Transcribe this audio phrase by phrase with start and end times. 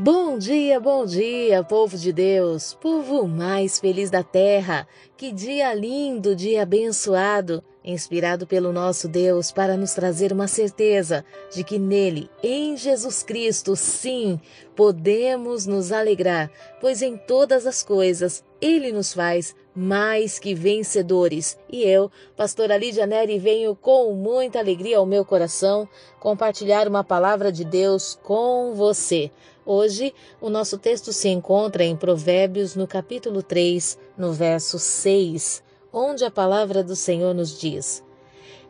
[0.00, 4.86] Bom dia, bom dia, povo de Deus, povo mais feliz da terra.
[5.16, 11.64] Que dia lindo, dia abençoado, inspirado pelo nosso Deus para nos trazer uma certeza de
[11.64, 14.40] que nele, em Jesus Cristo, sim,
[14.76, 16.48] podemos nos alegrar,
[16.80, 21.58] pois em todas as coisas ele nos faz mais que vencedores.
[21.68, 25.88] E eu, pastora Lídia Neri, venho com muita alegria ao meu coração
[26.20, 29.30] compartilhar uma palavra de Deus com você.
[29.70, 36.24] Hoje, o nosso texto se encontra em Provérbios, no capítulo 3, no verso 6, onde
[36.24, 38.02] a palavra do Senhor nos diz: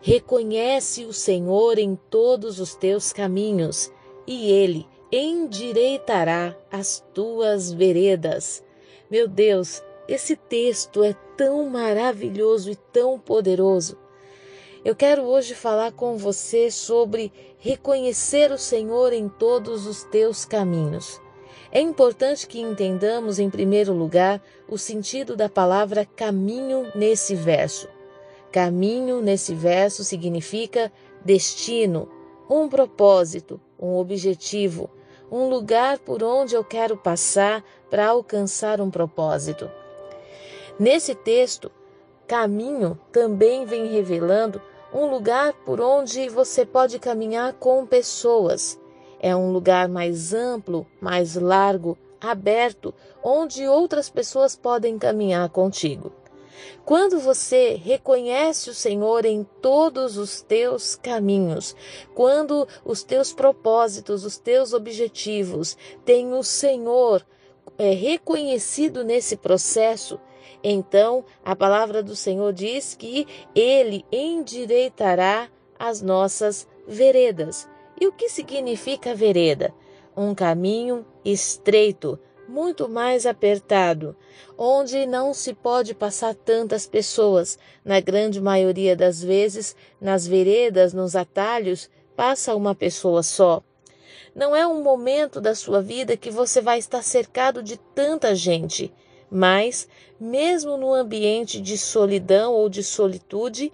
[0.01, 3.93] Reconhece o Senhor em todos os teus caminhos,
[4.27, 8.65] e ele endireitará as tuas veredas.
[9.09, 13.97] Meu Deus, esse texto é tão maravilhoso e tão poderoso.
[14.89, 21.21] Eu quero hoje falar com você sobre reconhecer o Senhor em todos os teus caminhos.
[21.71, 27.87] É importante que entendamos, em primeiro lugar, o sentido da palavra caminho nesse verso.
[28.51, 30.91] Caminho nesse verso significa
[31.23, 32.09] destino,
[32.49, 34.89] um propósito, um objetivo,
[35.31, 39.71] um lugar por onde eu quero passar para alcançar um propósito.
[40.81, 41.71] Nesse texto,
[42.27, 48.79] caminho também vem revelando um lugar por onde você pode caminhar com pessoas.
[49.21, 56.13] É um lugar mais amplo, mais largo, aberto, onde outras pessoas podem caminhar contigo.
[56.85, 61.77] Quando você reconhece o Senhor em todos os teus caminhos,
[62.15, 67.25] quando os teus propósitos, os teus objetivos têm o Senhor
[67.77, 70.19] é, reconhecido nesse processo,
[70.63, 75.49] então, a palavra do Senhor diz que ele endireitará
[75.79, 77.69] as nossas veredas.
[78.01, 79.73] E o que significa vereda?
[80.17, 84.17] Um caminho estreito, muito mais apertado,
[84.57, 87.59] onde não se pode passar tantas pessoas.
[87.85, 93.63] Na grande maioria das vezes, nas veredas, nos atalhos, passa uma pessoa só.
[94.35, 98.93] Não é um momento da sua vida que você vai estar cercado de tanta gente.
[99.31, 99.87] Mas,
[100.19, 103.71] mesmo no ambiente de solidão ou de solitude,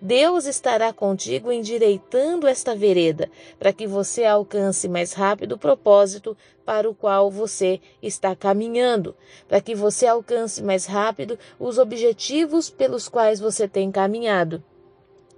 [0.00, 6.88] Deus estará contigo endireitando esta vereda, para que você alcance mais rápido o propósito para
[6.88, 9.16] o qual você está caminhando,
[9.48, 14.62] para que você alcance mais rápido os objetivos pelos quais você tem caminhado.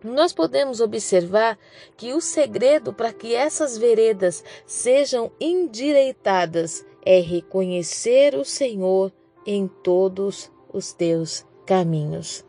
[0.03, 1.59] Nós podemos observar
[1.97, 9.13] que o segredo para que essas veredas sejam endireitadas é reconhecer o Senhor
[9.47, 12.45] em todos os teus caminhos.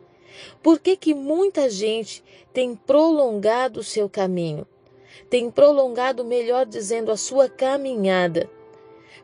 [0.62, 4.66] Por que, que muita gente tem prolongado o seu caminho?
[5.28, 8.50] Tem prolongado, melhor dizendo, a sua caminhada.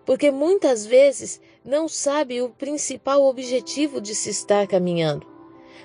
[0.05, 5.27] Porque muitas vezes não sabe o principal objetivo de se estar caminhando.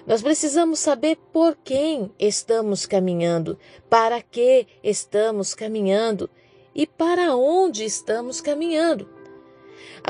[0.05, 3.57] Nós precisamos saber por quem estamos caminhando,
[3.89, 6.29] para que estamos caminhando
[6.75, 9.07] e para onde estamos caminhando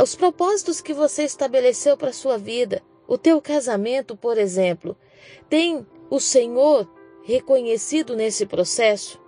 [0.02, 4.98] os propósitos que você estabeleceu para a sua vida, o teu casamento, por exemplo,
[5.50, 6.90] tem o Senhor
[7.24, 9.22] reconhecido nesse processo?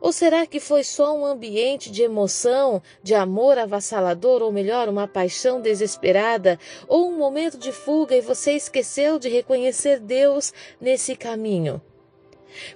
[0.00, 5.08] Ou será que foi só um ambiente de emoção, de amor avassalador, ou melhor, uma
[5.08, 11.80] paixão desesperada, ou um momento de fuga e você esqueceu de reconhecer Deus nesse caminho?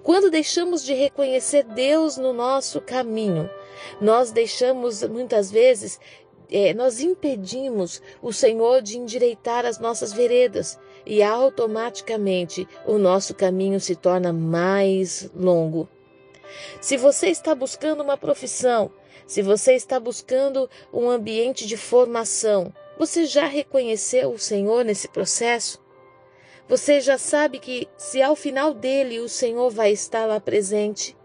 [0.02, 3.48] Quando deixamos de reconhecer Deus no nosso caminho,
[4.00, 5.98] nós deixamos muitas vezes
[6.50, 13.80] é, nós impedimos o Senhor de endireitar as nossas veredas e automaticamente o nosso caminho
[13.80, 15.88] se torna mais longo.
[16.80, 18.90] Se você está buscando uma profissão,
[19.26, 25.80] se você está buscando um ambiente de formação, você já reconheceu o Senhor nesse processo?
[26.68, 31.16] Você já sabe que se ao final dele o Senhor vai estar lá presente?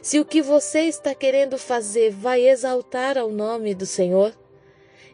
[0.00, 4.32] Se o que você está querendo fazer vai exaltar ao nome do Senhor?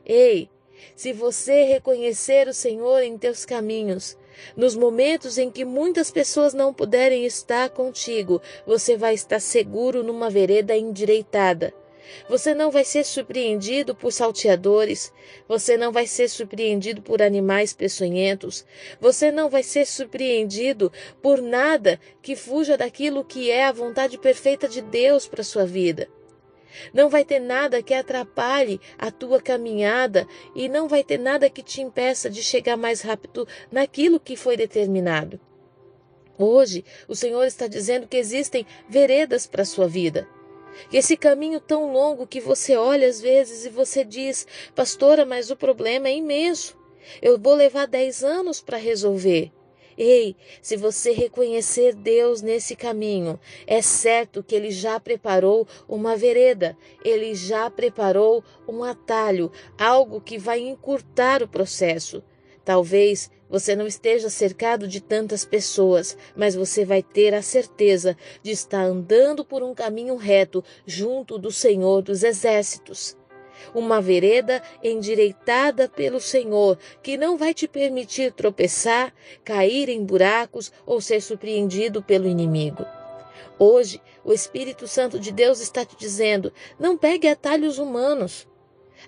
[0.08, 0.49] Ei,
[0.96, 4.16] se você reconhecer o Senhor em teus caminhos,
[4.56, 10.31] nos momentos em que muitas pessoas não puderem estar contigo, você vai estar seguro numa
[10.31, 11.75] vereda endireitada.
[12.26, 15.12] Você não vai ser surpreendido por salteadores,
[15.46, 18.64] você não vai ser surpreendido por animais peçonhentos,
[18.99, 20.90] você não vai ser surpreendido
[21.20, 26.08] por nada que fuja daquilo que é a vontade perfeita de Deus para sua vida.
[26.92, 31.62] Não vai ter nada que atrapalhe a tua caminhada e não vai ter nada que
[31.62, 35.40] te impeça de chegar mais rápido naquilo que foi determinado.
[36.38, 40.28] Hoje, o Senhor está dizendo que existem veredas para a sua vida.
[40.92, 45.56] Esse caminho tão longo que você olha às vezes e você diz, pastora, mas o
[45.56, 46.78] problema é imenso.
[47.20, 49.50] Eu vou levar dez anos para resolver.
[50.00, 53.36] Ei, se você reconhecer Deus nesse caminho,
[53.66, 60.38] é certo que Ele já preparou uma vereda, Ele já preparou um atalho, algo que
[60.38, 62.22] vai encurtar o processo.
[62.64, 68.52] Talvez você não esteja cercado de tantas pessoas, mas você vai ter a certeza de
[68.52, 73.17] estar andando por um caminho reto junto do Senhor dos Exércitos.
[73.75, 79.14] Uma vereda endireitada pelo Senhor, que não vai te permitir tropeçar,
[79.44, 82.84] cair em buracos ou ser surpreendido pelo inimigo.
[83.58, 88.46] Hoje, o Espírito Santo de Deus está te dizendo: não pegue atalhos humanos.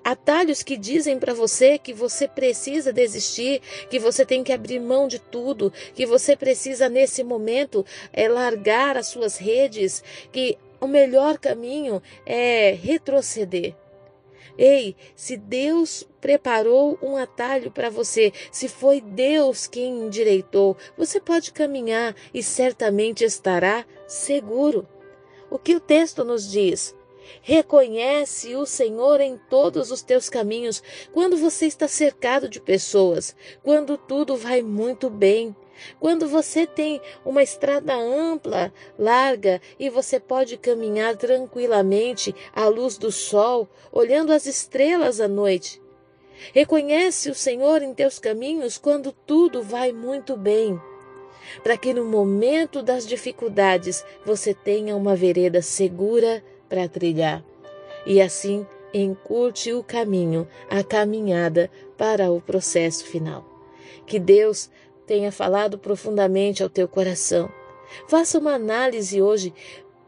[0.05, 3.61] Atalhos que dizem para você que você precisa desistir,
[3.91, 8.96] que você tem que abrir mão de tudo, que você precisa nesse momento é largar
[8.96, 13.75] as suas redes, que o melhor caminho é retroceder.
[14.62, 21.50] Ei, se Deus preparou um atalho para você, se foi Deus quem endireitou, você pode
[21.50, 24.86] caminhar e certamente estará seguro.
[25.48, 26.94] O que o texto nos diz?
[27.40, 33.96] Reconhece o Senhor em todos os teus caminhos quando você está cercado de pessoas, quando
[33.96, 35.56] tudo vai muito bem.
[35.99, 43.11] Quando você tem uma estrada ampla, larga e você pode caminhar tranquilamente à luz do
[43.11, 45.81] sol, olhando as estrelas à noite.
[46.55, 50.81] Reconhece o Senhor em teus caminhos quando tudo vai muito bem,
[51.62, 57.44] para que no momento das dificuldades você tenha uma vereda segura para trilhar
[58.06, 63.44] e assim encurte o caminho, a caminhada para o processo final.
[64.06, 64.71] Que Deus
[65.10, 67.50] tenha falado profundamente ao teu coração.
[68.06, 69.52] Faça uma análise hoje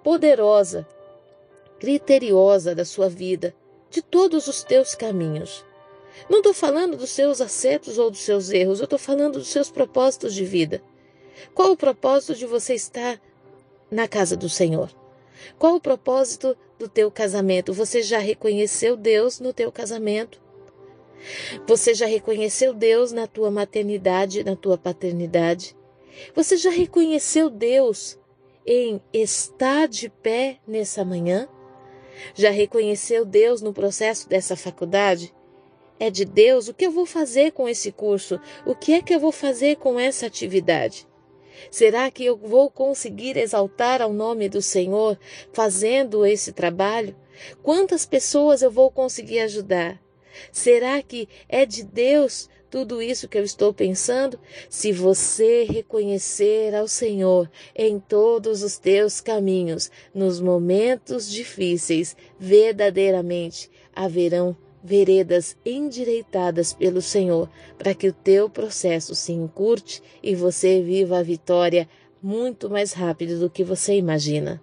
[0.04, 0.86] poderosa,
[1.80, 3.52] criteriosa da sua vida,
[3.90, 5.64] de todos os teus caminhos.
[6.30, 9.72] Não estou falando dos seus acertos ou dos seus erros, eu estou falando dos seus
[9.72, 10.80] propósitos de vida.
[11.52, 13.20] Qual o propósito de você estar
[13.90, 14.88] na casa do Senhor?
[15.58, 17.72] Qual o propósito do teu casamento?
[17.72, 20.40] Você já reconheceu Deus no teu casamento?
[21.66, 25.76] Você já reconheceu Deus na tua maternidade, na tua paternidade?
[26.34, 28.18] Você já reconheceu Deus
[28.66, 31.48] em estar de pé nessa manhã?
[32.34, 35.34] Já reconheceu Deus no processo dessa faculdade?
[35.98, 38.40] É de Deus o que eu vou fazer com esse curso?
[38.66, 41.06] O que é que eu vou fazer com essa atividade?
[41.70, 45.18] Será que eu vou conseguir exaltar ao nome do Senhor
[45.52, 47.14] fazendo esse trabalho?
[47.62, 50.00] Quantas pessoas eu vou conseguir ajudar?
[50.50, 54.38] Será que é de Deus tudo isso que eu estou pensando?
[54.68, 64.56] Se você reconhecer ao Senhor em todos os teus caminhos, nos momentos difíceis, verdadeiramente haverão
[64.82, 71.22] veredas endireitadas pelo Senhor, para que o teu processo se encurte e você viva a
[71.22, 71.88] vitória
[72.22, 74.62] muito mais rápido do que você imagina.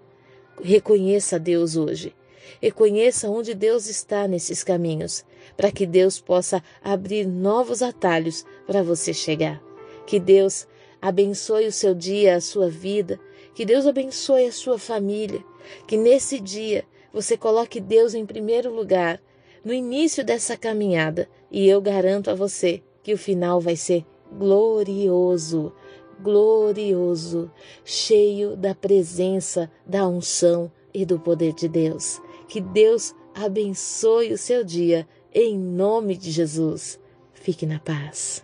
[0.62, 2.13] Reconheça Deus hoje.
[2.62, 5.24] Reconheça onde Deus está nesses caminhos,
[5.60, 9.62] para que Deus possa abrir novos atalhos para você chegar.
[10.08, 10.66] Que Deus
[11.02, 13.20] abençoe o seu dia, a sua vida,
[13.54, 15.44] que Deus abençoe a sua família,
[15.86, 19.22] que nesse dia você coloque Deus em primeiro lugar
[19.62, 25.74] no início dessa caminhada e eu garanto a você que o final vai ser glorioso,
[26.22, 27.51] glorioso,
[27.84, 32.22] cheio da presença, da unção e do poder de Deus.
[32.48, 37.00] Que Deus abençoe o seu dia em nome de Jesus.
[37.33, 38.43] Fique na paz.